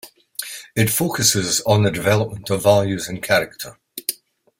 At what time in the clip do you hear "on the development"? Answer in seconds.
1.61-2.49